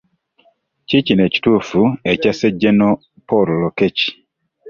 Kiikino 0.87 1.21
ekituufu 1.29 1.81
ekyasse 2.11 2.47
General 2.61 2.95
Paul 3.27 3.47
Lokech. 3.61 4.01